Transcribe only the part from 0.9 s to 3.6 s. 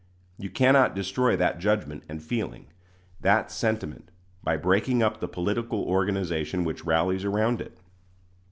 destroy that judgment and feeling that